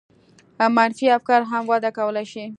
منفي 0.77 1.05
افکار 1.17 1.41
هم 1.51 1.63
وده 1.71 1.89
کولای 1.97 2.25
شي. 2.31 2.43